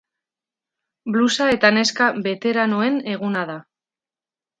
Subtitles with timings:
[1.15, 3.59] Blusa eta neska beteranoen eguna da.